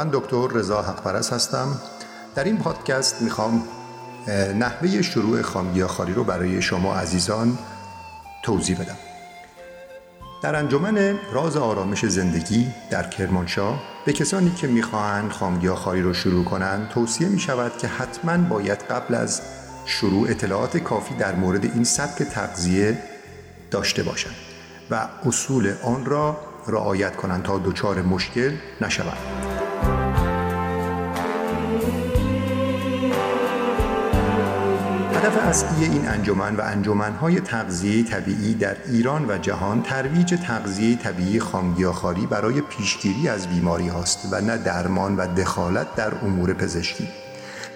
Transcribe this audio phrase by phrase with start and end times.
[0.00, 1.80] من دکتر رضا حقپرس هستم
[2.34, 3.64] در این پادکست می‌خوام
[4.58, 7.58] نحوه شروع خامگیاخواری رو برای شما عزیزان
[8.42, 8.96] توضیح بدم
[10.42, 16.88] در انجمن راز آرامش زندگی در کرمانشاه به کسانی که می‌خواهند خامگیاخواری رو شروع کنند
[16.88, 19.40] توصیه می شود که حتما باید قبل از
[19.86, 22.98] شروع اطلاعات کافی در مورد این سبک تغذیه
[23.70, 24.36] داشته باشند
[24.90, 26.36] و اصول آن را
[26.66, 29.49] رعایت کنند تا دچار مشکل نشوند.
[35.20, 41.40] هدف اصلی این انجمن و انجمنهای تغذیه طبیعی در ایران و جهان ترویج تغذیه طبیعی
[41.40, 47.08] خامگیاخواری برای پیشگیری از بیماری هاست و نه درمان و دخالت در امور پزشکی.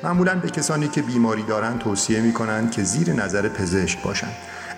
[0.02, 4.34] معمولا به کسانی که بیماری دارند توصیه می کنند که زیر نظر پزشک باشند.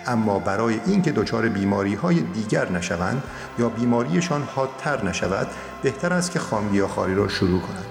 [0.06, 3.22] اما برای اینکه دچار بیماری های دیگر نشوند
[3.58, 5.46] یا بیماریشان حادتر نشود
[5.82, 7.86] بهتر است که خامگیاخواری را شروع کنند.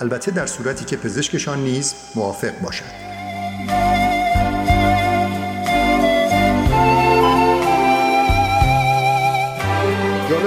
[0.00, 3.03] البته در صورتی که پزشکشان نیز موافق باشد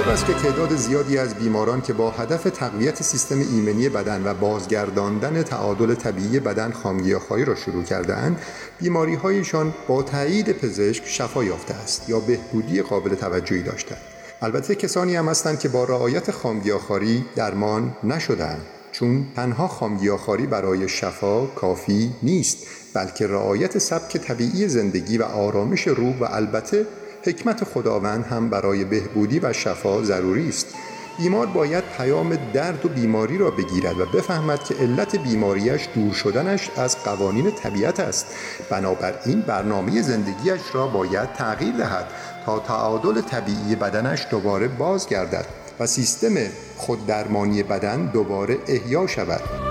[0.08, 4.34] جالب است که تعداد زیادی از بیماران که با هدف تقویت سیستم ایمنی بدن و
[4.34, 8.40] بازگرداندن تعادل طبیعی بدن خامگیاخواری را شروع کردهاند
[8.78, 13.98] بیماریهایشان با تایید پزشک شفا یافته است یا بهبودی قابل توجهی داشتند.
[14.42, 18.62] البته کسانی هم هستند که با رعایت خامگیاخواری درمان نشدند
[18.92, 26.18] چون تنها خامگیاخواری برای شفا کافی نیست بلکه رعایت سبک طبیعی زندگی و آرامش روح
[26.18, 26.86] و البته
[27.28, 30.66] حکمت خداوند هم برای بهبودی و شفا ضروری است.
[31.18, 36.70] بیمار باید پیام درد و بیماری را بگیرد و بفهمد که علت بیماریش دور شدنش
[36.76, 38.26] از قوانین طبیعت است.
[38.70, 42.06] بنابراین برنامه زندگیش را باید تغییر دهد
[42.46, 45.46] تا تعادل طبیعی بدنش دوباره بازگردد
[45.80, 46.34] و سیستم
[46.76, 49.67] خوددرمانی بدن دوباره احیا شود.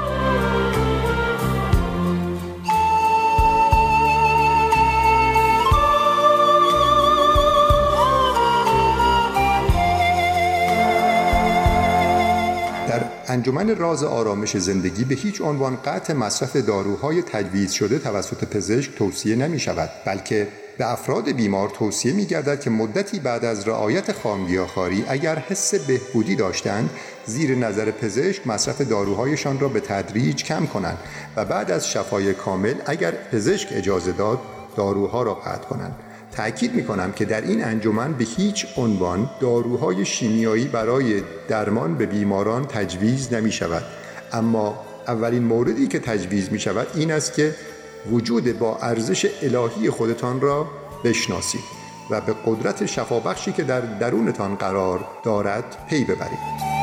[13.37, 19.35] انجمن راز آرامش زندگی به هیچ عنوان قطع مصرف داروهای تجویز شده توسط پزشک توصیه
[19.35, 25.05] نمی شود بلکه به افراد بیمار توصیه می گردد که مدتی بعد از رعایت خامگیاخواری
[25.07, 26.89] اگر حس بهبودی داشتند
[27.25, 30.97] زیر نظر پزشک مصرف داروهایشان را به تدریج کم کنند
[31.35, 34.39] و بعد از شفای کامل اگر پزشک اجازه داد
[34.75, 35.95] داروها را قطع کنند.
[36.37, 42.05] تأکید می کنم که در این انجمن به هیچ عنوان داروهای شیمیایی برای درمان به
[42.05, 43.83] بیماران تجویز نمی شود
[44.33, 47.55] اما اولین موردی که تجویز می شود این است که
[48.11, 50.67] وجود با ارزش الهی خودتان را
[51.03, 51.61] بشناسید
[52.09, 56.76] و به قدرت شفابخشی که در درونتان قرار دارد پی ببرید.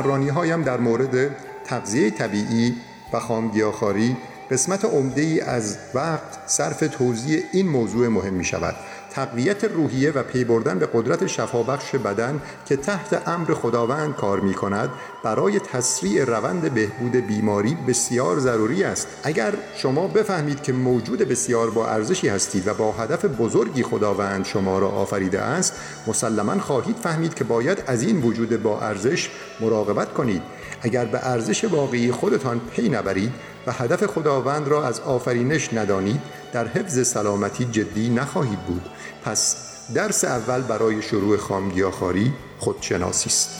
[0.00, 2.76] سخنرانی هایم در مورد تغذیه طبیعی
[3.12, 4.16] و خامگیاخواری
[4.50, 8.74] قسمت عمده ای از وقت صرف توضیح این موضوع مهم می شود
[9.10, 14.54] تقویت روحیه و پی بردن به قدرت شفابخش بدن که تحت امر خداوند کار می
[14.54, 14.90] کند
[15.24, 19.08] برای تسریع روند بهبود بیماری بسیار ضروری است.
[19.22, 24.78] اگر شما بفهمید که موجود بسیار با ارزشی هستید و با هدف بزرگی خداوند شما
[24.78, 25.72] را آفریده است
[26.06, 30.42] مسلما خواهید فهمید که باید از این وجود با ارزش مراقبت کنید.
[30.82, 33.32] اگر به ارزش واقعی خودتان پی نبرید
[33.66, 36.20] و هدف خداوند را از آفرینش ندانید
[36.52, 38.82] در حفظ سلامتی جدی نخواهید بود.
[39.24, 39.56] پس
[39.94, 43.50] درس اول برای شروع خامگیاخواری خودشناسی است.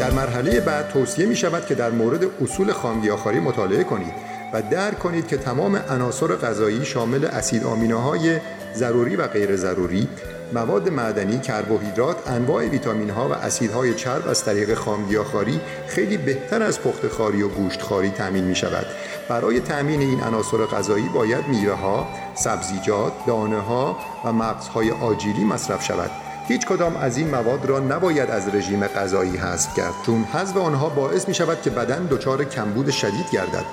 [0.00, 4.14] در مرحله بعد توصیه می شود که در مورد اصول خامگیاخواری مطالعه کنید
[4.52, 8.40] و درک کنید که تمام عناصر غذایی شامل اسید آمینوهای
[8.74, 10.08] ضروری و غیر ضروری
[10.54, 16.80] مواد معدنی، کربوهیدرات، انواع ویتامین ها و اسیدهای چرب از طریق خامگیاخواری خیلی بهتر از
[16.80, 18.86] پخت خاری و گوشت خاری تامین می شود.
[19.28, 25.84] برای تامین این عناصر غذایی باید میوه ها، سبزیجات، دانه ها و مغزهای آجیلی مصرف
[25.84, 26.10] شود.
[26.48, 30.88] هیچ کدام از این مواد را نباید از رژیم غذایی حذف کرد چون حذف آنها
[30.88, 33.64] باعث می شود که بدن دچار کمبود شدید گردد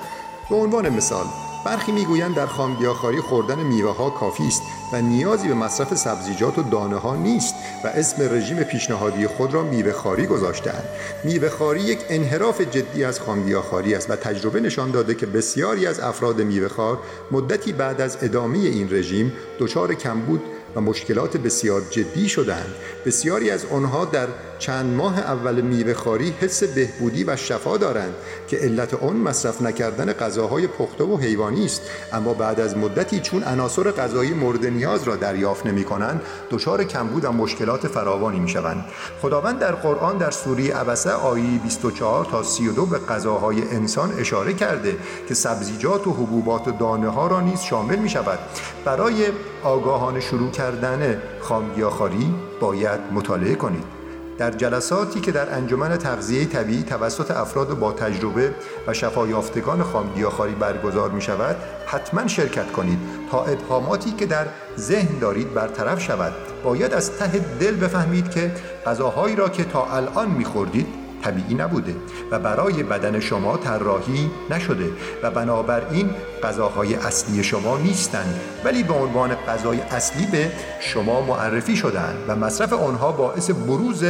[0.50, 1.26] به عنوان مثال
[1.64, 4.62] برخی می‌گویند در خامگیاخواری خوردن میوه ها کافی است
[4.92, 7.54] و نیازی به مصرف سبزیجات و دانه ها نیست
[7.84, 10.88] و اسم رژیم پیشنهادی خود را میوه خاری گذاشتهاند.
[11.24, 16.00] میوه خاری یک انحراف جدی از خامگیاخواری است و تجربه نشان داده که بسیاری از
[16.00, 16.98] افراد میوه خار
[17.30, 20.42] مدتی بعد از ادامه این رژیم دچار کمبود
[20.76, 22.74] و مشکلات بسیار جدی شدند
[23.06, 24.28] بسیاری از آنها در
[24.60, 28.14] چند ماه اول میوه خاری حس بهبودی و شفا دارند
[28.48, 31.82] که علت آن مصرف نکردن غذاهای پخته و حیوانی است.
[32.12, 37.24] اما بعد از مدتی چون عناصر غذایی مورد نیاز را دریافت نمی کنند دچار کمبود
[37.24, 38.84] و مشکلات فراوانی می شوند.
[39.22, 44.96] خداوند در قرآن در سوره عبسه آیه 24 تا 32 به غذاهای انسان اشاره کرده
[45.28, 48.38] که سبزیجات و حبوبات و دانه ها را نیز شامل می شود.
[48.84, 49.26] برای
[49.62, 53.99] آگاهانه شروع کردن خامگیاخواری باید مطالعه کنید.
[54.40, 58.54] در جلساتی که در انجمن تغذیه طبیعی توسط افراد با تجربه
[58.86, 61.56] و شفایافتگان خامگیاخواری برگزار می شود
[61.86, 62.98] حتما شرکت کنید
[63.30, 64.46] تا ابهاماتی که در
[64.78, 66.32] ذهن دارید برطرف شود.
[66.64, 68.52] باید از ته دل بفهمید که
[68.86, 71.94] غذاهایی را که تا الان میخوردید طبیعی نبوده
[72.30, 76.10] و برای بدن شما طراحی نشده و بنابراین
[76.42, 82.72] غذاهای اصلی شما نیستند ولی به عنوان غذای اصلی به شما معرفی شدند و مصرف
[82.72, 84.04] آنها باعث بروز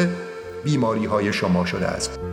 [0.65, 2.30] بیماری های شما شده است.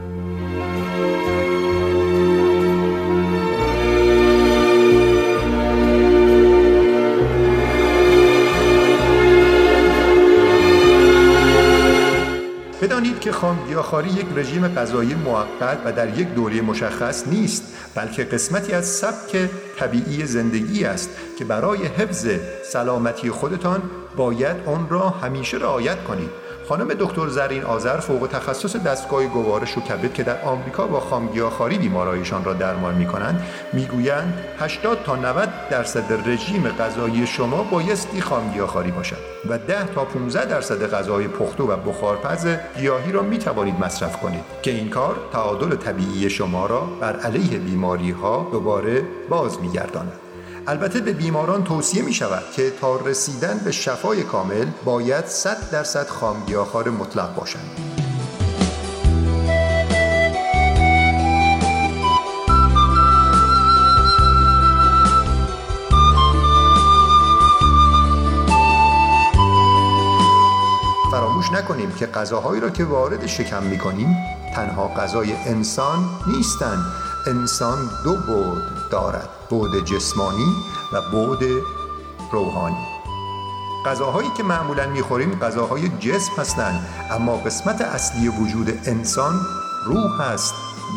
[13.47, 17.63] که خامگیاخواری یک رژیم غذایی موقت و در یک دوره مشخص نیست
[17.95, 19.49] بلکه قسمتی از سبک
[19.79, 22.27] طبیعی زندگی است که برای حفظ
[22.63, 23.81] سلامتی خودتان
[24.15, 26.46] باید آن را همیشه رعایت کنید.
[26.69, 31.77] خانم دکتر زرین آذر فوق تخصص دستگاه گوارش و کبد که در آمریکا با خامگیاخواری
[31.77, 33.43] بیمارایشان را درمان می کنند
[33.73, 39.17] می‌گویند 80 تا 90 درصد رژیم غذایی شما بایستی خامگیاخواری باشد
[39.49, 42.47] و 10 تا 15 درصد غذای پخته و بخارپز
[42.77, 47.59] گیاهی را می توانید مصرف کنید که این کار تعادل طبیعی شما را بر علیه
[47.59, 50.26] بیماری ها دوباره باز می گرداند.
[50.69, 56.07] البته به بیماران توصیه می شود که تا رسیدن به شفای کامل باید 100 درصد
[56.07, 57.71] خامگیاخوار مطلق باشند.
[71.11, 74.17] فراموش نکنیم که غذاهایی را که وارد شکم می کنیم
[74.55, 76.85] تنها غذای انسان نیستند
[77.27, 80.55] انسان دو بود دارد بود جسمانی
[80.93, 81.43] و بود
[82.31, 82.97] روحانی.
[83.85, 89.33] غذاهایی که معمولا می‌خوریم غذاهای جسم هستند اما قسمت اصلی وجود انسان
[89.85, 90.53] روح است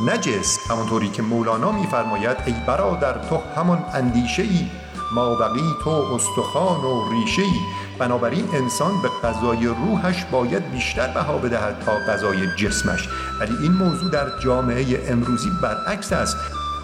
[0.06, 0.74] نه جسم.
[0.74, 4.70] همانطوری که مولانا میفرماید ای برادر تو همان اندیشه ای
[5.14, 7.60] ما بقی تو استخوان و ریشه ای
[7.98, 13.08] بنابراین انسان به غذای روحش باید بیشتر بها بدهد تا غذای جسمش.
[13.40, 16.36] ولی این موضوع در جامعه امروزی برعکس است.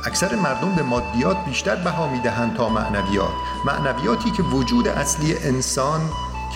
[0.04, 3.32] اکثر مردم به مادیات بیشتر بها می‌دهند تا معنویات
[3.64, 6.00] معنویاتی که وجود اصلی انسان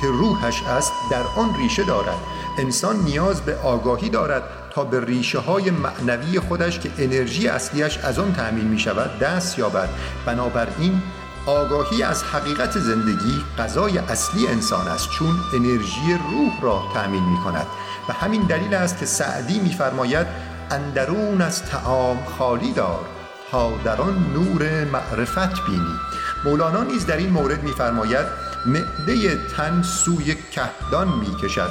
[0.01, 2.19] که روحش است در آن ریشه دارد.
[2.59, 8.19] انسان نیاز به آگاهی دارد تا به ریشه های معنوی خودش که انرژی اصلیش از
[8.19, 9.89] آن تأمین می شود دست یابد.
[10.27, 11.03] بنابراین
[11.47, 17.67] آگاهی از حقیقت زندگی غذای اصلی انسان است چون انرژی روح را تأمین می کند
[18.09, 20.26] و همین دلیل است که سعدی میفرماید
[20.71, 23.20] اندرون از تعام خالی دار.
[23.50, 26.00] تا در آن نور معرفت بینی.
[26.45, 28.26] مولانا نیز در این مورد میفرماید
[28.66, 31.71] معده تن سوی کهدان می‌کشد.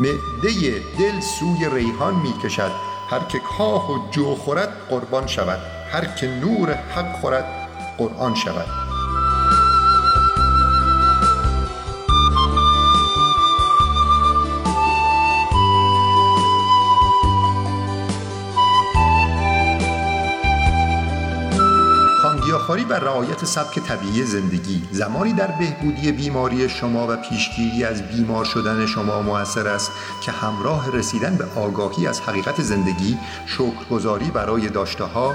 [0.00, 2.70] معده دل سوی ریحان می‌کشد.
[3.10, 5.60] هر که کاه و جو خورد قربان شود.
[5.92, 7.44] هر که نور حق خورد
[7.98, 8.85] قرآن شود.
[22.68, 24.82] و رعایت سبک طبیعی زندگی.
[24.92, 29.90] زمانی در بهبودی بیماری شما و پیشگیری از بیمار شدن شما موثر است
[30.22, 35.34] که همراه رسیدن به آگاهی از حقیقت زندگی شکرگزاری برای داشته ها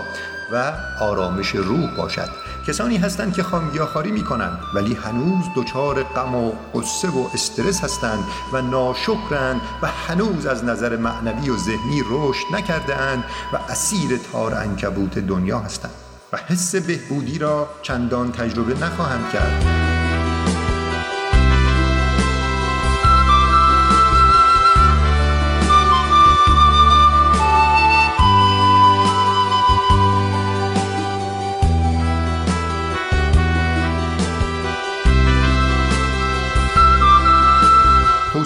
[0.53, 2.29] و آرامش روح باشد.
[2.67, 8.23] کسانی هستند که خامگیاخواری می کنند ولی هنوز دچار غم و قصه و استرس هستند
[8.53, 13.23] و ناشکرند و هنوز از نظر معنوی و ذهنی رشد نکرده اند
[13.53, 16.10] و اسیر تار انکبوت دنیا هستند.
[16.33, 19.63] و حس بهبودی را چندان تجربه نخواهند کرد.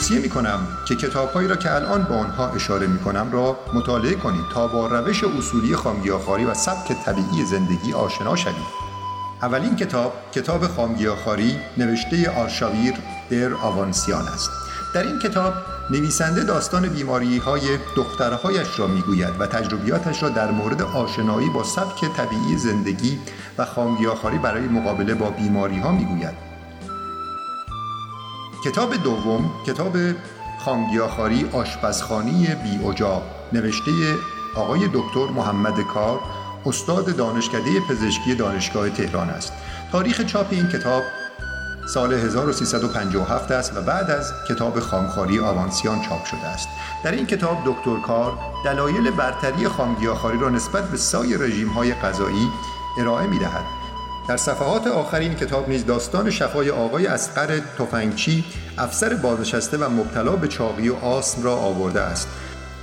[0.06, 4.16] توصیه می کنم که کتابهایی را که الان به آنها اشاره می کنم را مطالعه
[4.16, 8.86] کنید تا با روش اصولی خامگیاخاری و سبک طبیعی زندگی آشنا شوید.
[9.42, 12.94] اولین کتاب کتاب خامگیاخاری نوشته آرشاویر
[13.30, 14.50] در آوانسیان است.
[14.94, 15.54] در این کتاب
[15.90, 22.06] نویسنده داستان بیماری های دخترهایش را می‌گوید و تجربیاتش را در مورد آشنایی با سبک
[22.18, 23.20] طبیعی زندگی
[23.58, 26.55] و خامگیاخاری برای مقابله با بیماری ها می‌گوید.
[28.66, 29.98] کتاب دوم کتاب
[30.60, 33.22] خامگیاخاری آشپزخانی بی اجا
[33.54, 33.92] نوشته
[34.56, 36.20] آقای دکتر محمد کار
[36.66, 39.54] استاد دانشکده پزشکی دانشگاه تهران است.
[39.92, 41.04] تاریخ چاپ این کتاب
[41.94, 46.68] سال 1357 است و بعد از کتاب خامخاری آوانسیان چاپ شده است.
[47.04, 52.50] در این کتاب دکتر کار دلایل برتری خامگیاخاری را نسبت به سایر رژیم‌های غذایی
[53.00, 53.85] ارائه می‌دهد.
[54.30, 58.44] در صفحات آخر این کتاب نیز داستان شفای آقای اسقر تفنگچی
[58.78, 62.28] افسر بازنشسته و مبتلا به چاقی و آسم را آورده است.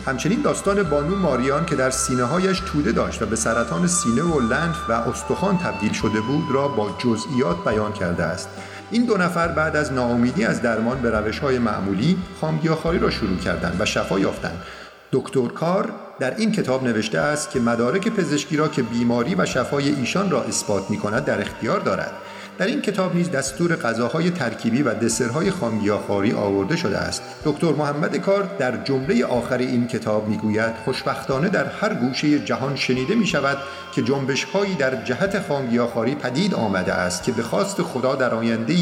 [0.06, 4.40] همچنین داستان بانو ماریان که در سینه هایش توده داشت و به سرطان سینه و
[4.40, 8.49] لنف و استخوان تبدیل شده بود را با جزئیات بیان کرده است.
[8.90, 13.37] این دو نفر بعد از ناامیدی از درمان به روش های معمولی خامگیاخواری را شروع
[13.37, 14.62] کردند و شفا یافتند.
[15.12, 19.88] دکتر کار در این کتاب نوشته است که مدارک پزشکی را که بیماری و شفای
[19.88, 22.12] ایشان را اثبات می کند در اختیار دارد.
[22.59, 27.23] در این کتاب نیز دستور غذاهای ترکیبی و دسرهای خامگیاخواری آورده شده است.
[27.45, 33.14] دکتر محمد کار در جمله آخر این کتاب می‌گوید خوشبختانه در هر گوشه جهان شنیده
[33.14, 33.59] می شود
[33.95, 38.76] که جنبش هایی در جهت خامگیاخواری پدید آمده است که به خواست خدا در آینده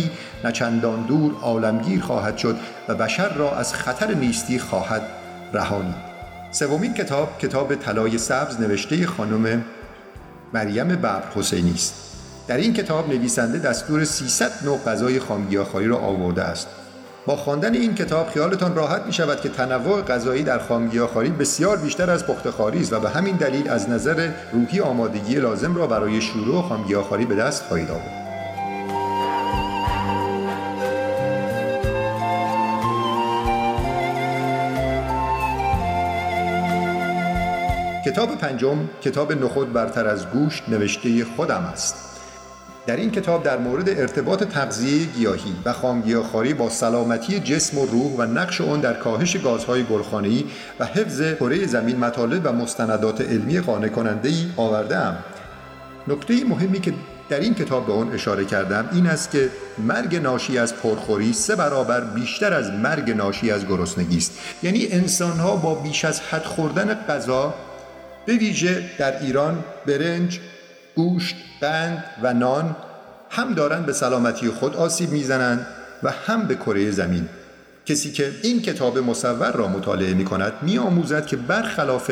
[0.44, 2.56] نچندان دور عالمگیر خواهد شد
[2.88, 5.02] و بشر را از خطر نیستی خواهد
[5.52, 6.09] رهانید
[6.52, 9.64] سومین کتاب کتاب طلای سبز نوشته خانم
[10.54, 11.94] مریم ببر حسینی است.
[12.48, 16.68] در این کتاب نویسنده دستور 300 نوع غذای خامگیاخواری را آورده است.
[17.26, 22.10] با خواندن این کتاب خیالتان راحت می شود که تنوع غذایی در خامگیاخواری بسیار بیشتر
[22.10, 26.62] از پختخواری است و به همین دلیل از نظر روحی آمادگی لازم را برای شروع
[26.62, 28.19] خامگیاخواری به دست خواهید آورد.
[38.10, 41.94] کتاب پنجم کتاب نخود برتر از گوشت نوشته خودم است
[42.86, 48.12] در این کتاب در مورد ارتباط تغذیه گیاهی و خامگیاخواری با سلامتی جسم و روح
[48.18, 50.44] و نقش آن در کاهش گازهای گلخانه‌ای
[50.80, 55.16] و حفظ کره زمین مطالب و مستندات علمی قانع کننده ای آورده ام.
[56.08, 56.92] نکته مهمی که
[57.28, 59.48] در این کتاب به آن اشاره کردم این است که
[59.78, 65.56] مرگ ناشی از پرخوری سه برابر بیشتر از مرگ ناشی از گرسنگی است یعنی انسانها
[65.56, 67.54] با بیش از حد خوردن غذا
[68.30, 70.40] به ویژه در ایران برنج
[70.96, 72.76] گوشت، قند و نان
[73.30, 75.66] هم دارند به سلامتی خود آسیب می‌زنند
[76.02, 77.28] و هم به کره زمین.
[77.86, 82.10] کسی که این کتاب مصور را مطالعه می کند می آموزد که برخلاف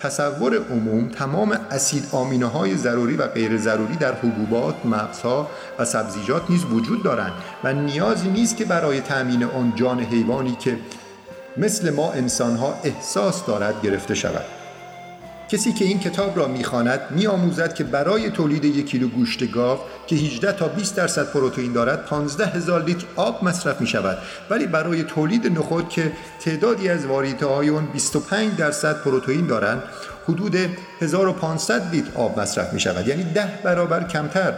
[0.00, 6.42] تصور عموم تمام اسید آمینه های ضروری و غیر ضروری در حبوبات، مغزها و سبزیجات
[6.50, 7.32] نیز وجود دارند
[7.64, 10.78] و نیازی نیست که برای تأمین آن جان حیوانی که
[11.56, 14.44] مثل ما انسانها احساس دارد گرفته شود.
[15.54, 20.16] کسی که این کتاب را می‌خواند میآموزد که برای تولید یک کیلو گوشت گاو که
[20.16, 24.18] 18 تا 20 درصد پروتئین دارد 15 هزار لیتر آب مصرف می شود
[24.50, 29.82] ولی برای تولید نخود که تعدادی از واریته های اون 25 درصد پروتئین دارند
[30.28, 30.56] حدود
[31.00, 34.54] 1500 لیتر آب مصرف می شود یعنی ده برابر کمتر.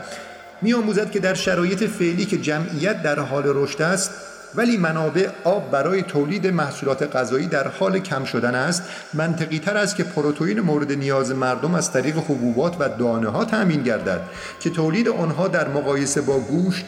[0.63, 4.11] می آموزد که در شرایط فعلی که جمعیت در حال رشد است
[4.57, 8.83] ولی منابع آب برای تولید محصولات غذایی در حال کم شدن است.
[9.15, 13.83] منطقی تر است که پروتئین مورد نیاز مردم از طریق حبوبات و دانه ها تأمین
[13.83, 14.21] گردد
[14.61, 16.85] که تولید آنها در مقایسه با گوشت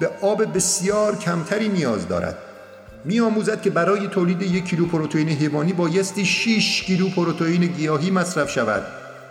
[0.00, 2.38] به آب بسیار کمتری نیاز دارد.
[3.04, 8.50] می آموزد که برای تولید یک کیلو پروتئین حیوانی بایستی 6 کیلو پروتئین گیاهی مصرف
[8.50, 8.82] شود.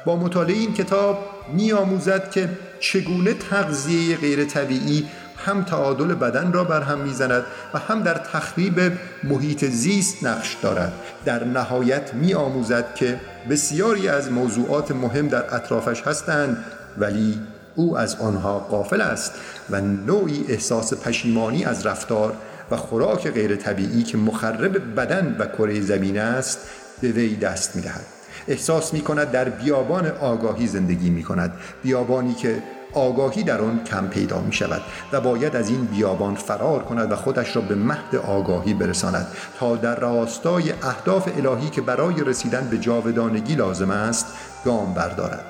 [0.05, 2.49] با مطالعه این کتاب می آموزد که
[2.79, 5.07] چگونه تغذیه غیر طبیعی
[5.45, 8.91] هم تعادل بدن را بر هم می‌زند و هم در تخریب
[9.23, 10.93] محیط زیست نقش دارد
[11.25, 16.65] در نهایت می آموزد که بسیاری از موضوعات مهم در اطرافش هستند
[16.97, 17.39] ولی
[17.75, 19.33] او از آنها قافل است
[19.69, 22.33] و نوعی احساس پشیمانی از رفتار
[22.71, 26.59] و خوراک غیر طبیعی که مخرب بدن و کره زمین است
[27.01, 28.05] به وی دست می دهد.
[28.47, 32.63] احساس می کند در بیابان آگاهی زندگی می کند بیابانی که
[32.95, 37.15] آگاهی در آن کم پیدا می شود و باید از این بیابان فرار کند و
[37.15, 39.27] خودش را به مهد آگاهی برساند
[39.59, 44.25] تا در راستای اهداف الهی که برای رسیدن به جاودانگی لازم است
[44.65, 45.45] گام بردارد.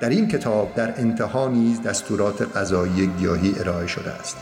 [0.00, 4.36] در این کتاب در انتها نیز دستورات غذایی گیاهی ارائه شده است.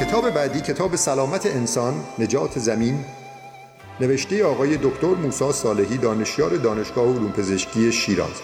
[0.00, 3.04] کتاب بعدی کتاب سلامت انسان نجات زمین
[4.00, 8.40] نوشته آقای دکتر موسی صالحی دانشیار دانشگاه علوم پزشکی شیراز.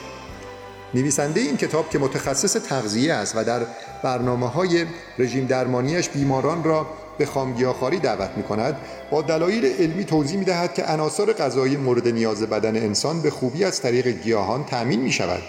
[0.94, 3.60] نویسنده این کتاب که متخصص تغذیه است و در
[4.02, 4.86] برنامه های
[5.18, 6.86] رژیم درمانیش بیماران را
[7.18, 8.76] به خامگیاخواری دعوت می کند
[9.10, 13.64] با دلایل علمی توضیح می دهد که عناصر غذایی مورد نیاز بدن انسان به خوبی
[13.64, 15.42] از طریق گیاهان تأمین می شود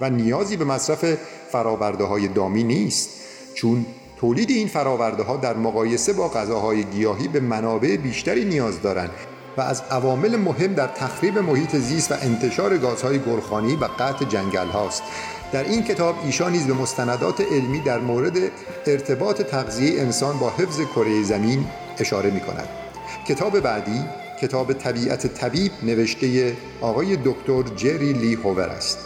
[0.00, 1.04] و نیازی به مصرف
[1.50, 3.10] فراورده های دامی نیست.
[3.54, 3.86] چون
[4.16, 9.10] تولید این فراورده ها در مقایسه با غذاهای گیاهی به منابع بیشتری نیاز دارند
[9.56, 14.66] و از عوامل مهم در تخریب محیط زیست و انتشار گازهای گلخانی و قطع جنگل
[14.66, 15.02] هاست
[15.52, 18.36] در این کتاب ایشان نیز به مستندات علمی در مورد
[18.86, 21.66] ارتباط تغذیه انسان با حفظ کره زمین
[21.98, 22.68] اشاره می کند
[23.28, 24.04] کتاب بعدی
[24.40, 29.05] کتاب طبیعت طبیب نوشته آقای دکتر جری لی هوور است.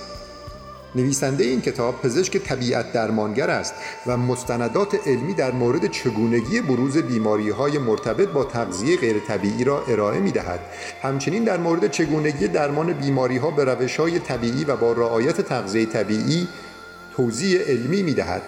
[0.94, 3.74] نویسنده این کتاب پزشک طبیعت درمانگر است
[4.06, 9.84] و مستندات علمی در مورد چگونگی بروز بیماری های مرتبط با تغذیه غیر طبیعی را
[9.88, 10.60] ارائه می دهد.
[11.02, 15.86] همچنین در مورد چگونگی درمان بیماری ها به روش های طبیعی و با رعایت تغذیه
[15.86, 16.48] طبیعی
[17.16, 18.42] توضیح علمی می دهد.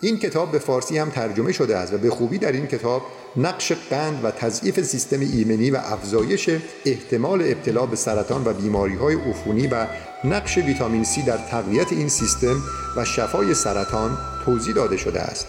[0.00, 3.02] این کتاب به فارسی هم ترجمه شده است و به خوبی در این کتاب
[3.36, 6.50] نقش قند و تضعیف سیستم ایمنی و افزایش
[6.84, 9.86] احتمال ابتلا به سرطان و بیماری های عفونی و
[10.24, 12.62] نقش ویتامین C در تقویت این سیستم
[12.96, 15.46] و شفای سرطان توضیح داده شده است.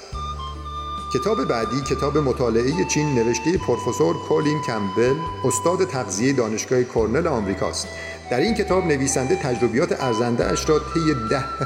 [1.13, 7.87] کتاب بعدی کتاب مطالعه چین نوشته پروفسور کولین کمبل استاد تغذیه دانشگاه کرنل آمریکاست
[8.31, 11.13] در این کتاب نویسنده تجربیات ارزنده اش را طی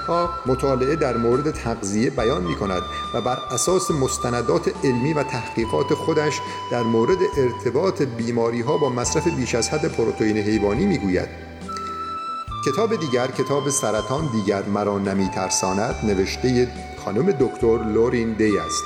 [0.07, 2.81] ها مطالعه در مورد تغذیه بیان می کند
[3.13, 9.27] و بر اساس مستندات علمی و تحقیقات خودش در مورد ارتباط بیماری ها با مصرف
[9.27, 11.54] بیش از حد پروتئین حیوانی می گوید.
[12.65, 16.67] کتاب دیگر کتاب سرطان دیگر مرا نمی ترساند نوشته
[17.05, 18.83] خانم دکتر لورین دی است.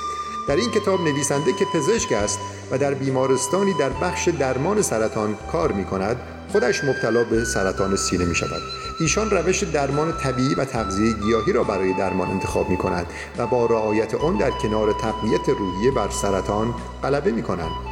[0.48, 2.38] در این کتاب نویسنده که پزشک است
[2.70, 6.16] و در بیمارستانی در بخش درمان سرطان کار می کند
[6.52, 8.62] خودش مبتلا به سرطان سینه می شود
[9.00, 13.06] ایشان روش درمان طبیعی و تغذیه گیاهی را برای درمان انتخاب می کنند
[13.38, 17.89] و با رعایت آن در کنار تقویت روحیه بر سرطان غلبه می کنند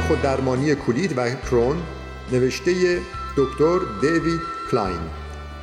[0.00, 1.76] خوددرمانی کولیت و کرون
[2.32, 2.98] نوشته
[3.36, 5.00] دکتر دیوید کلاین.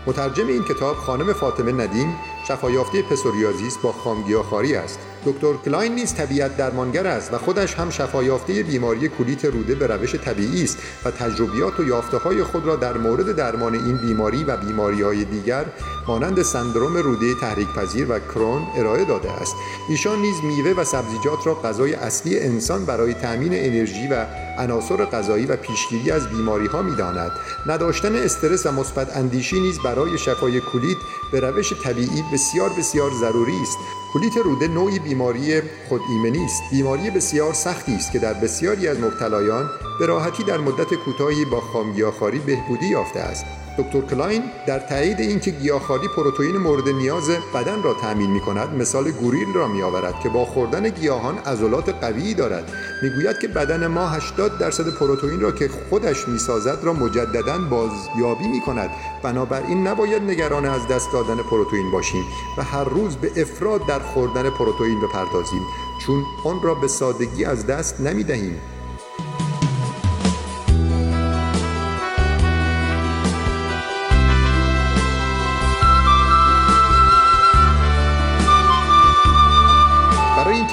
[0.08, 2.15] مترجم این کتاب خانم فاطمه ندیم
[2.47, 5.00] شفایافته پسوریازیس با خامگیاهخواری است.
[5.26, 10.15] دکتر کلاین نیز طبیعت درمانگر است و خودش هم شفایافته بیماری کولیت روده به روش
[10.15, 14.58] طبیعی است و تجربیات و یافته های خود را در مورد درمان این بیماری و
[14.58, 15.65] بیماری های دیگر
[16.08, 19.56] مانند سندروم روده تحریک پذیر و کرون ارائه داده است.
[19.89, 24.26] ایشان نیز میوه و سبزیجات را غذای اصلی انسان برای تأمین انرژی و
[24.58, 27.32] عناصر غذایی و پیشگیری از بیماری ها می‌داند.
[27.65, 30.98] نداشتن استرس و مثبت اندیشی نیز برای شفای کلیت
[31.32, 33.78] به روش طبیعی بسیار بسیار ضروری است.
[34.13, 39.00] کلیت روده نوعی بیماری خود ایمنی است بیماری بسیار سختی است که در بسیاری از
[39.00, 43.66] مبتلایان به راحتی در مدت کوتاهی با خامگیاخواری بهبودی یافته است.
[43.78, 49.12] دکتر کلاین در تایید اینکه گیاهخواری پروتئین مورد نیاز بدن را تأمین می کند مثال
[49.12, 52.72] گوریل را می آورد که با خوردن گیاهان عضلات قوی دارد.
[53.04, 58.62] می‌گوید که بدن ما 80 درصد پروتئین را که خودش می‌سازد را مجددا بازیابی می
[58.62, 58.90] کند
[59.24, 62.24] بنابراین نباید نگران از دست دادن پروتئین باشیم
[62.58, 65.62] و هر روز به افراد در خوردن پروتئین بپردازیم
[66.06, 68.62] چون آن را به سادگی از دست نمی دهیم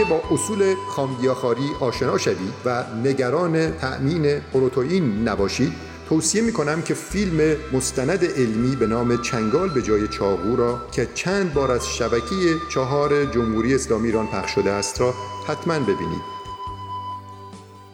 [0.04, 5.72] که با اصول خامگیاخواری آشنا شوید و نگران تأمین پروتئین نباشید
[6.08, 11.08] توصیه می کنم که فیلم مستند علمی به نام چنگال به جای چاقو را که
[11.14, 15.14] چند بار از شبکه چهار جمهوری اسلامی ایران پخش شده است را
[15.48, 16.34] حتما ببینید.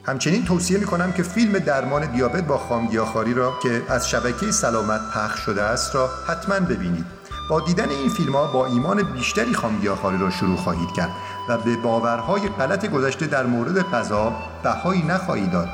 [0.05, 5.01] همچنین توصیه می کنم که فیلم درمان دیابت با خامگیاخواری را که از شبکه سلامت
[5.15, 7.20] پخش شده است را حتما ببینید.
[7.51, 11.11] با دیدن این فیلم ها با ایمان بیشتری خامگیاخواری را شروع خواهید کرد
[11.49, 14.33] و به باورهای غلط گذشته در مورد غذا
[14.63, 15.69] بهایی نخواهید داد.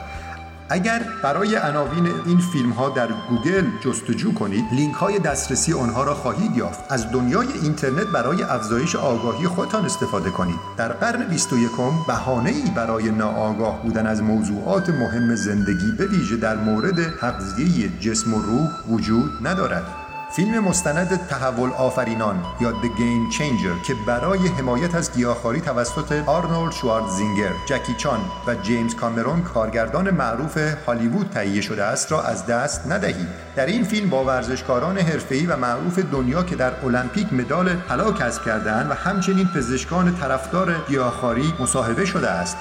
[0.68, 6.14] اگر برای عناوین این فیلم ها در گوگل جستجو کنید لینک های دسترسی آنها را
[6.14, 6.92] خواهید یافت.
[6.92, 10.56] از دنیای اینترنت برای افزایش آگاهی خودتان استفاده کنید.
[10.76, 11.70] در قرن 21
[12.06, 18.34] بهانه ای برای ناآگاه بودن از موضوعات مهم زندگی به ویژه در مورد تغذیه جسم
[18.34, 20.05] و روح وجود ندارد.
[20.36, 26.72] فیلم مستند تحول آفرینان یا The Game Changer که برای حمایت از گیاهخواری توسط آرنولد
[26.72, 32.86] شواردزینگر، جکی چان و جیمز کامرون کارگردان معروف هالیوود تهیه شده است را از دست
[32.86, 33.28] ندهید.
[33.56, 38.44] در این فیلم با ورزشکاران حرفه‌ای و معروف دنیا که در المپیک مدال طلا کسب
[38.44, 42.56] کردهاند و همچنین پزشکان طرفدار گیاهخواری مصاحبه شده است.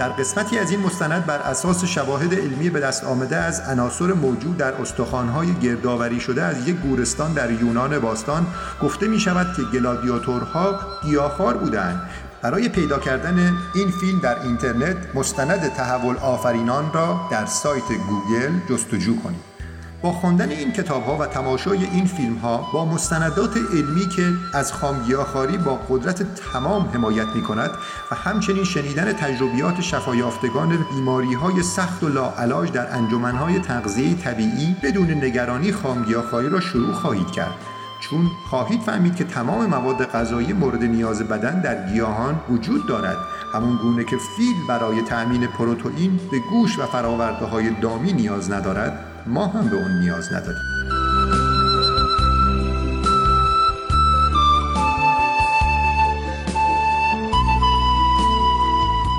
[0.00, 4.56] در قسمتی از این مستند بر اساس شواهد علمی به دست آمده از عناصر موجود
[4.56, 8.46] در استخوان‌های گردآوری شده از یک گورستان در یونان باستان
[8.82, 12.02] گفته می شود که گلادیاتورها گیاهخوار بودند
[12.42, 19.22] برای پیدا کردن این فیلم در اینترنت مستند تحول آفرینان را در سایت گوگل جستجو
[19.22, 19.49] کنید.
[20.02, 24.72] با خواندن این کتاب ها و تماشای این فیلم ها با مستندات علمی که از
[24.72, 27.70] خامگیاخاری با قدرت تمام حمایت می کند
[28.10, 34.76] و همچنین شنیدن تجربیات شفایافتگان بیماری های سخت و لاعلاج در انجمن های تغذیه طبیعی
[34.82, 37.54] بدون نگرانی خامگیاخاری را شروع خواهید کرد.
[38.00, 43.16] چون خواهید فهمید که تمام مواد غذایی مورد نیاز بدن در گیاهان وجود دارد
[43.54, 49.09] همون گونه که فیل برای تأمین پروتئین به گوش و فراورده های دامی نیاز ندارد
[49.30, 50.62] ما هم به اون نیاز نداریم.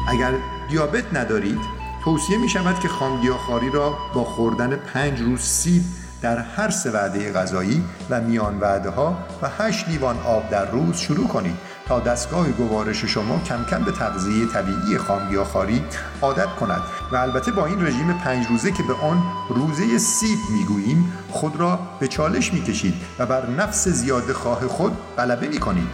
[0.07, 0.33] اگر
[0.69, 1.59] دیابت ندارید
[2.03, 5.83] توصیه می شود که خامگیاخواری را با خوردن پنج روز سیب
[6.21, 10.97] در هر سه وعده غذایی و میان وعده ها و هشت لیوان آب در روز
[10.97, 11.57] شروع کنید.
[11.87, 15.83] تا دستگاه گوارش شما کم کم به تغذیه طبیعی خامگیاخواری
[16.21, 16.81] عادت کند.
[17.11, 21.79] و البته با این رژیم پنج روزه که به آن روزه سیب می‌گوییم خود را
[21.99, 25.87] به چالش می‌کشید و بر نفس زیاده خواه خود غلبه می‌کنید.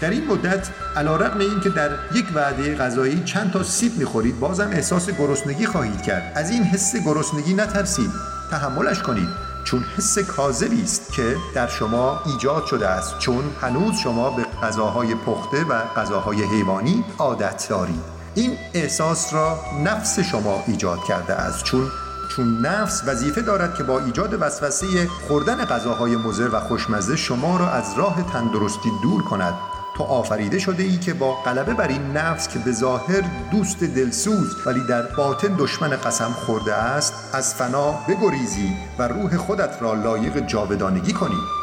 [0.00, 5.10] در این مدت علیرغم اینکه در یک وعده غذایی چند تا سیب می‌خورید بازم احساس
[5.10, 6.32] گرسنگی خواهید کرد.
[6.34, 8.10] از این حس گرسنگی نترسید.
[8.50, 9.28] تحملش کنید.
[9.64, 15.14] چون حس کاذبی است که در شما ایجاد شده است چون هنوز شما به غذاهای
[15.14, 18.02] پخته و غذاهای حیوانی عادت دارید.
[18.34, 21.64] این احساس را نفس شما ایجاد کرده است.
[21.64, 21.90] چون
[22.36, 24.86] چون نفس وظیفه دارد که با ایجاد وسوسه
[25.28, 29.54] خوردن غذاهای مضر و خوشمزه شما را از راه تندرستی دور کند.
[29.94, 34.66] تو آفریده شده ای که با غلبه بر این نفس که به ظاهر دوست دلسوز
[34.66, 40.46] ولی در باطن دشمن قسم خورده است از فنا بگریزی و روح خودت را لایق
[40.46, 41.61] جاودانگی کنی.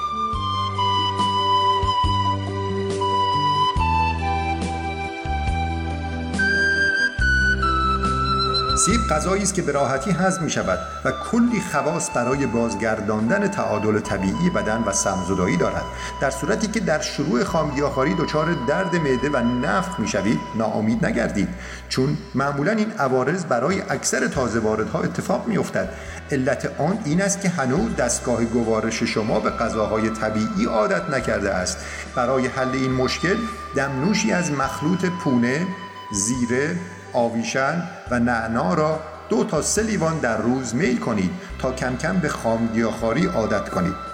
[8.85, 13.99] سیب غذایی است که به راحتی هضم می شود و کلی خواص برای بازگرداندن تعادل
[13.99, 15.83] طبیعی بدن و سمزدایی دارد.
[16.21, 21.49] در صورتی که در شروع خامگیاخواری دچار درد معده و نفخ می شوید ناامید نگردید.
[21.89, 25.89] چون معمولا این عوارض برای اکثر تازه واردها اتفاق می افتد
[26.31, 31.77] علت آن این است که هنوز دستگاه گوارش شما به غذاهای طبیعی عادت نکرده است.
[32.15, 33.35] برای حل این مشکل
[33.75, 35.67] دمنوشی از مخلوط پونه
[36.11, 36.75] زیره
[37.13, 42.17] آویشن و نعنا را دو تا سه لیوان در روز میل کنید تا کم کم
[42.17, 44.09] به خامگیاخواری عادت کنید.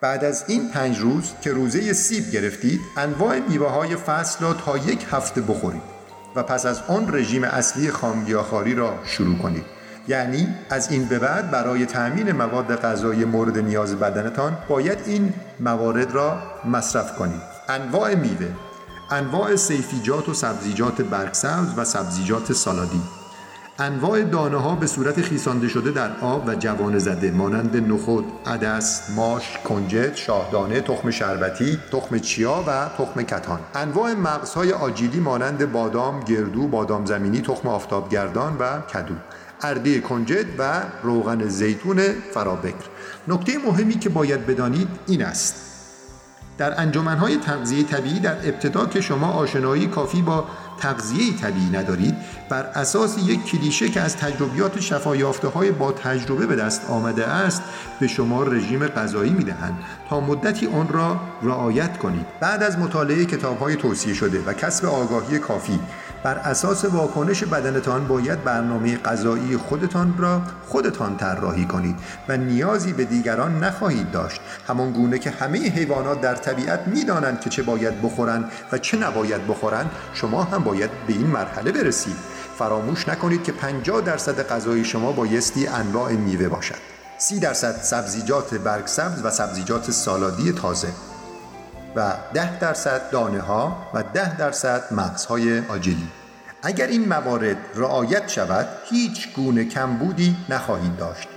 [0.00, 4.76] بعد از این پنج روز که روزه سیب گرفتید انواع میوه های فصل را تا
[4.76, 5.82] یک هفته بخورید
[6.36, 9.64] و پس از آن رژیم اصلی خامگیاخواری را شروع کنید.
[10.08, 16.12] یعنی از این به بعد برای تأمین مواد غذایی مورد نیاز بدنتان باید این موارد
[16.12, 17.42] را مصرف کنید.
[17.68, 18.48] انواع میوه
[19.12, 23.00] انواع سیفیجات و سبزیجات برگسبز و سبزیجات سالادی
[23.78, 29.10] انواع دانه ها به صورت خیسانده شده در آب و جوان زده مانند نخود، عدس،
[29.16, 33.60] ماش، کنجد، شاهدانه، تخم شربتی، تخم چیا و تخم کتان.
[33.74, 39.14] انواع مغزهای آجیلی مانند بادام، گردو، بادام زمینی، تخم آفتابگردان و کدو.
[39.62, 42.02] ارده کنجد و روغن زیتون
[42.34, 42.88] فرابکر.
[43.28, 45.71] نکته مهمی که باید بدانید این است
[46.62, 50.44] در انجمنهای تغذیه طبیعی در ابتدا که شما آشنایی کافی با
[50.80, 52.14] تغذیه طبیعی ندارید
[52.48, 57.62] بر اساس یک کلیشه که از تجربیات شفایافته های با تجربه به دست آمده است
[58.00, 62.26] به شما رژیم غذایی می‌دهند تا مدتی آن را رعایت کنید.
[62.40, 65.80] بعد از مطالعه کتاب های توصیه شده و کسب آگاهی کافی
[66.22, 71.96] بر اساس واکنش بدنتان باید برنامه غذایی خودتان را خودتان طراحی کنید
[72.28, 74.40] و نیازی به دیگران نخواهید داشت.
[74.68, 79.46] همان گونه که همه حیوانات در طبیعت می‌دانند که چه باید بخورند و چه نباید
[79.46, 82.16] بخورند شما هم باید به این مرحله برسید.
[82.58, 86.74] فراموش نکنید که 50 درصد غذای شما بایستی انواع میوه باشد.
[87.18, 90.88] 30 درصد سبزیجات برگسبز و سبزیجات سالادی تازه.
[91.96, 96.08] و 10 درصد دانه ها و 10 درصد مغزهای آجلی
[96.62, 101.28] اگر این موارد رعایت شود هیچ گونه کمبودی نخواهید داشت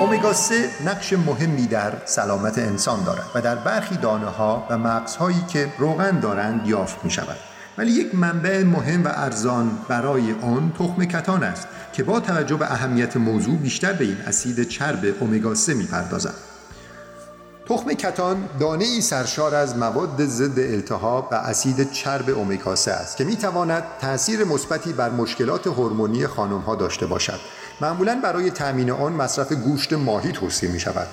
[0.00, 5.44] اومگا 3 نقش مهمی در سلامت انسان دارد و در برخی دانه ها و مغزهایی
[5.48, 7.47] که روغن دارند یافت می شود.
[7.78, 12.72] ولی یک منبع مهم و ارزان برای آن تخم کتان است که با توجه به
[12.72, 16.34] اهمیت موضوع بیشتر به این اسید چرب امگا 3 می‌پردازد.
[17.68, 23.16] تخم کتان دانه ای سرشار از مواد ضد التهاب و اسید چرب امگا 3 است
[23.16, 27.40] که می تواند تاثیر مثبتی بر مشکلات هورمونی خانم ها داشته باشد.
[27.80, 31.06] معمولا برای تامین آن مصرف گوشت ماهی توصیه می شود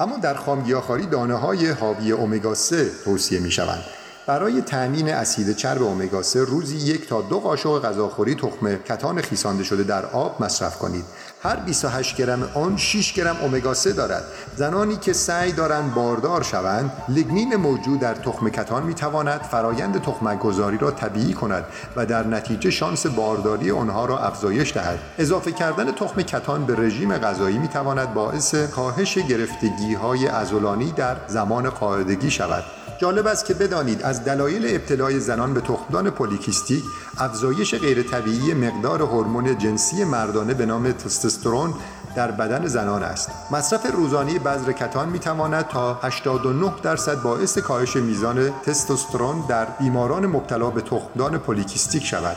[0.00, 3.84] اما در خامگیاخواری دانه های حاوی امگا 3 توصیه می شوند
[4.28, 9.64] برای تأمین اسید چرب امگا 3 روزی یک تا دو قاشق غذاخوری تخم کتان خیسانده
[9.64, 11.04] شده در آب مصرف کنید.
[11.42, 14.24] هر 28 گرم آن 6 گرم امگا 3 دارد.
[14.56, 20.38] زنانی که سعی دارند باردار شوند لیگنین موجود در تخم کتان می تواند فرایند تخمک
[20.38, 21.64] گذاری را طبیعی کند
[21.96, 24.98] و در نتیجه شانس بارداری آنها را افزایش دهد.
[25.18, 31.16] اضافه کردن تخم کتان به رژیم غذایی می تواند باعث کاهش گرفتگی های عضلانی در
[31.28, 32.64] زمان قاعدگی شود.
[32.98, 36.84] جالب است که بدانید از دلایل ابتلای زنان به تخمدان پولیکیستیک
[37.18, 41.74] افزایش غیر طبیعی مقدار هورمون جنسی مردانه به نام تستوسترون
[42.16, 43.30] در بدن زنان است.
[43.50, 50.26] مصرف روزانه بذر کتان می تواند تا 89 درصد باعث کاهش میزان تستوسترون در بیماران
[50.26, 52.36] مبتلا به تخمدان پولیکیستیک شود.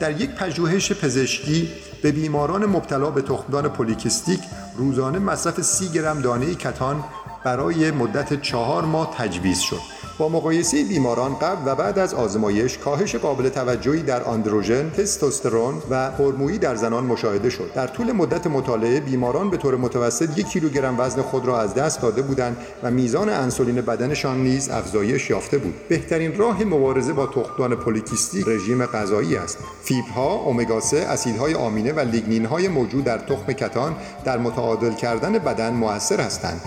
[0.00, 1.68] در یک پژوهش پزشکی
[2.02, 4.40] به بیماران مبتلا به تخمدان پولیکیستیک
[4.76, 7.04] روزانه مصرف 30 گرم دانه کتان
[7.44, 9.80] برای مدت چهار ماه تجویز شد.
[10.22, 16.10] با مقایسه بیماران قبل و بعد از آزمایش کاهش قابل توجهی در آندروژن، تستوسترون و
[16.10, 17.72] هورمونی در زنان مشاهده شد.
[17.74, 22.02] در طول مدت مطالعه بیماران به طور متوسط یک کیلوگرم وزن خود را از دست
[22.02, 25.74] داده بودند و میزان انسولین بدنشان نیز افزایش یافته بود.
[25.88, 29.58] بهترین راه مبارزه با تخمدان پولیکیستی رژیم غذایی است.
[29.82, 35.72] فیبرها، امگا 3، اسیدهای آمینه و لیگنینهای موجود در تخم کتان در متعادل کردن بدن
[35.72, 36.60] موثر هستند.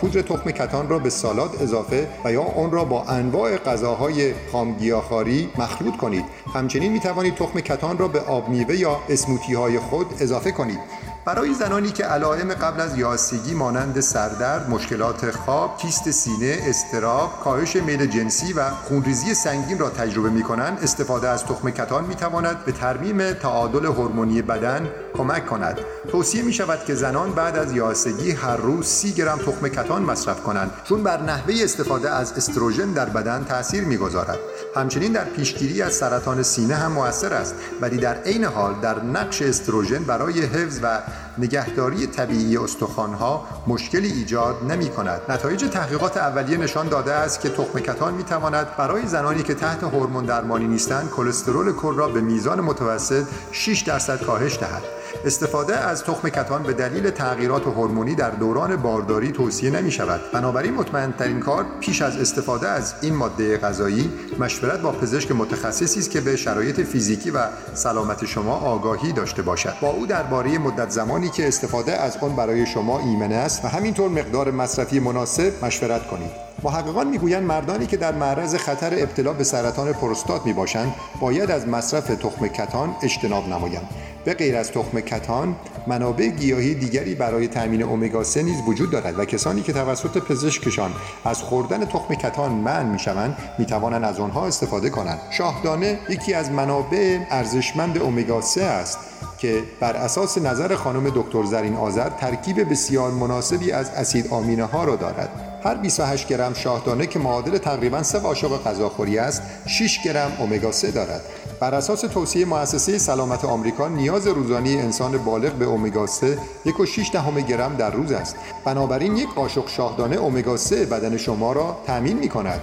[0.00, 5.48] پودر تخم کتان را به سالاد اضافه و یا آن را با انواع غذاهای خامگیاخواری
[5.58, 6.24] مخلوط کنید.
[6.54, 10.78] همچنین می توانید تخم کتان را به آب میوه یا اسموتی های خود اضافه کنید.
[11.24, 17.76] برای زنانی که علائم قبل از یاسیگی مانند سردرد، مشکلات خواب، کیست سینه، استراب، کاهش
[17.76, 22.64] میل جنسی و خونریزی سنگین را تجربه می کنند، استفاده از تخم کتان می تواند
[22.64, 25.78] به ترمیم تعادل هورمونی بدن کمک کند.
[26.10, 30.42] توصیه می شود که زنان بعد از یاسگی هر روز 30 گرم تخم کتان مصرف
[30.42, 34.38] کنند چون بر نحوه استفاده از استروژن در بدن تاثیر می‌گذارد.
[34.76, 39.42] همچنین در پیشگیری از سرطان سینه هم موثر است ولی در عین حال در نقش
[39.42, 40.98] استروژن برای حفظ و
[41.40, 45.20] نگهداری طبیعی استخوانها مشکلی ایجاد نمی کند.
[45.28, 49.84] نتایج تحقیقات اولیه نشان داده است که تخم کتان می تواند برای زنانی که تحت
[49.84, 54.99] هورمون درمانی نیستند کلسترول کل را به میزان متوسط 6 درصد کاهش دهد.
[55.24, 60.74] استفاده از تخم کتان به دلیل تغییرات هورمونی در دوران بارداری توصیه نمی شود بنابراین
[60.74, 66.10] مطمئن ترین کار پیش از استفاده از این ماده غذایی مشورت با پزشک متخصصی است
[66.10, 67.38] که به شرایط فیزیکی و
[67.74, 69.74] سلامت شما آگاهی داشته باشد.
[69.80, 74.08] با او درباره مدت زمانی که استفاده از آن برای شما ایمنه است و همینطور
[74.08, 76.49] مقدار مصرفی مناسب مشورت کنید.
[76.62, 81.68] محققان می‌گویند مردانی که در معرض خطر ابتلا به سرطان پروستات می باشند باید از
[81.68, 83.88] مصرف تخم کتان اجتناب نمایند.
[84.24, 89.18] به غیر از تخم کتان منابع گیاهی دیگری برای تامین امگا 3 نیز وجود دارد
[89.18, 90.92] و کسانی که توسط پزشکشان
[91.24, 95.18] از خوردن تخم کتان منع می‌شوند می‌توانند از آنها استفاده کنند.
[95.30, 98.98] شاهدانه یکی از منابع ارزشمند امگا 3 است.
[99.40, 104.84] که بر اساس نظر خانم دکتر زرین آذر ترکیب بسیار مناسبی از اسید آمینه ها
[104.84, 105.60] را دارد.
[105.64, 110.90] هر 28 گرم شاهدانه که معادل تقریبا 3 قاشق غذاخوری است 6 گرم امگا 3
[110.90, 111.20] دارد.
[111.60, 117.40] بر اساس توصیه مؤسسه سلامت آمریکا نیاز روزانه انسان بالغ به امگا 3 1.6 دهم
[117.40, 118.36] گرم در روز است.
[118.64, 122.60] بنابراین یک قاشق شاهدانه امگا 3 بدن شما را تامین می کند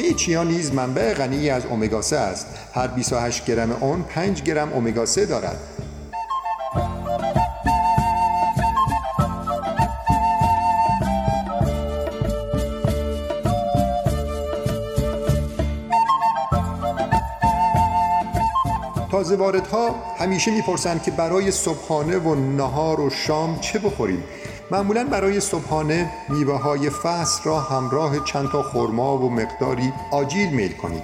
[0.00, 2.46] دانه چیا نیز منبع غنی از امگا 3 است.
[2.74, 5.56] هر 28 گرم آن 5 گرم امگا 3 دارد.
[19.10, 24.24] تازه واردها همیشه می‌پرسند که برای صبحانه و نهار و شام چه بخوریم.
[24.72, 30.72] معمولا برای صبحانه میوه های فصل را همراه چند تا خرما و مقداری آجیل میل
[30.72, 31.02] کنید.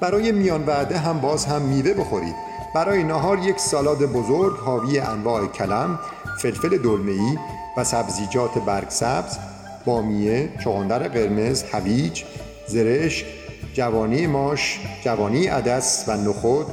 [0.00, 2.34] برای میان وعده هم باز هم میوه بخورید.
[2.74, 5.98] برای نهار یک سالاد بزرگ حاوی انواع کلم،
[6.38, 7.38] فلفل دلمه‌ای
[7.76, 9.38] و سبزیجات برگ سبز،
[9.84, 12.24] بامیه، چغندر قرمز، هویج،
[12.66, 13.26] زرشک،
[13.74, 16.66] جوانی ماش، جوانی عدس و نخود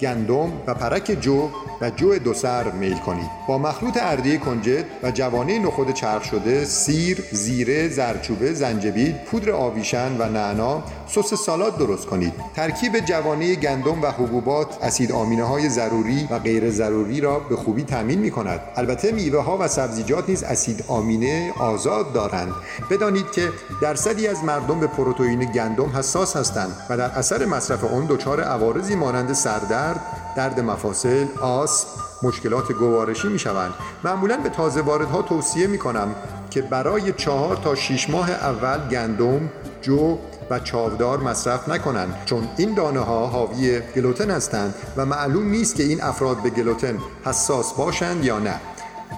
[0.00, 1.48] گندم و پرک جو
[1.80, 3.30] و جو دو سر میل کنید.
[3.48, 10.16] با مخلوط اردی کنجد و جوانه نخود چرخ شده سیر زیره زرچوبه زنجبیل پودر آویشن
[10.18, 12.32] و نعنا سس سالاد درست کنید.
[12.54, 17.84] ترکیب جوانه گندم و حبوبات اسید آمینه های ضروری و غیر ضروری را به خوبی
[17.84, 22.52] تامین می کند البته میوه ها و سبزیجات نیز اسید آمینه آزاد دارند.
[22.90, 23.48] بدانید که
[23.82, 28.94] درصدی از مردم به پروتئین گندم حساس هستند و در اثر مصرف آن دچار عوارضی
[28.94, 30.00] مانند سردرد
[30.36, 31.88] درد مفاصل آسم
[32.22, 36.14] مشکلات گوارشی می شوند معمولا به تازه واردها توصیه می کنم
[36.50, 39.50] که برای چهار تا 6 ماه اول گندم
[39.82, 40.18] جو
[40.50, 45.82] و چاودار مصرف نکنند چون این دانه ها حاوی گلوتن هستند و معلوم نیست که
[45.82, 48.60] این افراد به گلوتن حساس باشند یا نه.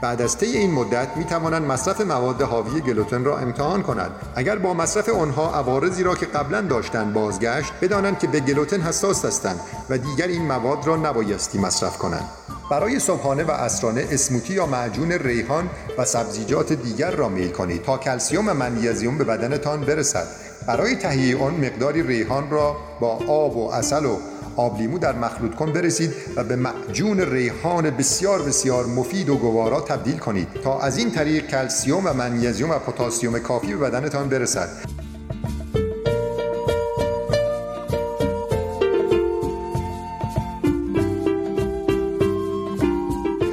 [0.03, 4.11] بعد از طی این مدت می توانند مصرف مواد حاوی گلوتن را امتحان کنند.
[4.37, 9.25] اگر با مصرف آنها عوارضی را که قبلا داشتند بازگشت بدانند که به گلوتن حساس
[9.25, 9.61] هستند
[9.91, 12.29] و دیگر این مواد را نبایستی مصرف کنند.
[12.71, 17.99] برای صبحانه و عصرانه اسموتی یا معجون ریحان و سبزیجات دیگر را میل کنید تا
[17.99, 20.27] کلسیوم و منیزیم به بدنتان برسد.
[20.69, 24.17] برای تهیه آن مقداری ریحان را با آب و اصل و
[24.57, 29.81] آب لیمو در مخلوط کن برسید و به معجون ریحان بسیار بسیار مفید و گوارا
[29.81, 34.69] تبدیل کنید تا از این طریق کلسیوم و منیزیم و پتاسیم کافی به بدنتان برسد.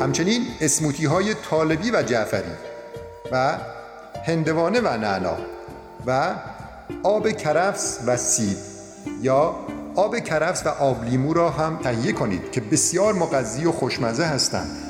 [0.02, 2.52] همچنین اسموتی های طالبی و جعفری
[3.32, 3.58] و
[4.26, 5.38] هندوانه و نعنا
[6.06, 6.36] و
[7.04, 8.58] آب کرفس و سیب
[9.22, 9.56] یا
[9.96, 14.86] آب کرفس و آب لیمو را هم تهیه کنید که بسیار مغذی و خوشمزه هستند.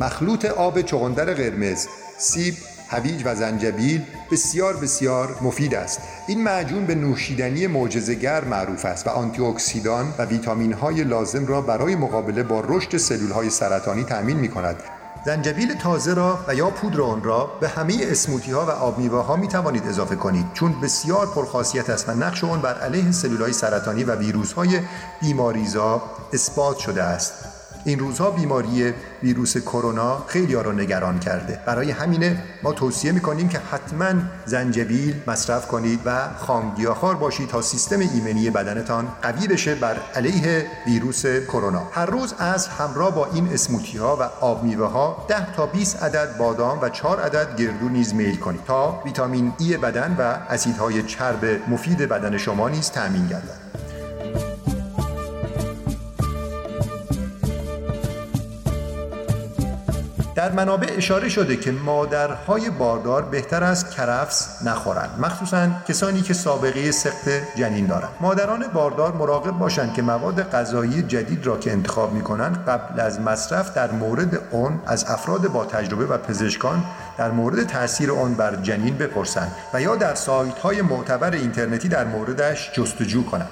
[0.00, 1.86] مخلوط آب چغندر قرمز
[2.18, 2.54] سیب
[2.88, 4.02] هویج و زنجبیل
[4.34, 6.00] بسیار بسیار مفید است.
[6.26, 11.60] این معجون به نوشیدنی معجزه‌گر معروف است و آنتی اکسیدان و ویتامین های لازم را
[11.60, 14.76] برای مقابله با رشد سلول های سرطانی تأمین می کند
[15.24, 19.24] زنجبیل تازه را و یا پودر آن را به همه اسموتی ها و آب میوه
[19.24, 23.42] ها می توانید اضافه کنید چون بسیار پرخاصیت است و نقش آن بر علیه سلول
[23.42, 24.80] های سرطانی و ویروس های
[25.20, 27.53] بیماریزا اثبات شده است.
[27.84, 31.60] این روزها بیماری ویروس کرونا خیلی ها را نگران کرده.
[31.66, 34.12] برای همینه ما توصیه می‌کنیم که حتما
[34.46, 41.26] زنجبیل مصرف کنید و خامگیاخوار باشید تا سیستم ایمنی بدنتان قوی بشه بر علیه ویروس
[41.26, 41.82] کرونا.
[41.92, 46.02] هر روز از همراه با این اسموتی ها و آب میوه ها 10 تا 20
[46.02, 51.02] عدد بادام و 4 عدد گردو نیز میل کنید تا ویتامین ای بدن و اسیدهای
[51.02, 53.83] چرب مفید بدن شما نیز تامین گردد.
[60.34, 66.90] در منابع اشاره شده که مادرهای باردار بهتر است کرفس نخورند مخصوصا کسانی که سابقه
[66.90, 68.10] سخت جنین دارند.
[68.20, 73.20] مادران باردار مراقب باشند که مواد غذایی جدید را که انتخاب می کنند قبل از
[73.20, 76.84] مصرف در مورد آن از افراد با تجربه و پزشکان
[77.18, 82.04] در مورد تاثیر آن بر جنین بپرسند و یا در سایت های معتبر اینترنتی در
[82.04, 83.50] موردش جستجو کنند.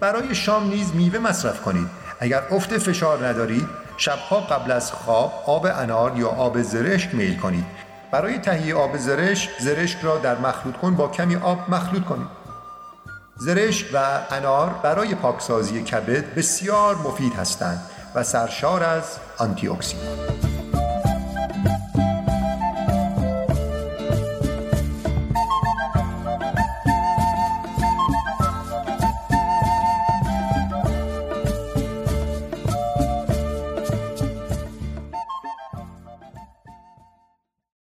[0.00, 1.86] برای شام نیز میوه مصرف کنید.
[2.20, 7.64] اگر افت فشار ندارید شبها قبل از خواب آب انار یا آب زرشک میل کنید.
[8.10, 12.28] برای تهیه آب زرشک زرشک را در مخلوط کن با کمی آب مخلوط کنید.
[13.36, 17.80] زرشک و انار برای پاکسازی کبد بسیار مفید هستند
[18.14, 20.51] و سرشار از آنتی اکسیدان